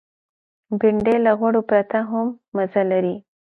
[0.79, 3.15] بېنډۍ له غوړو پرته هم مزه لري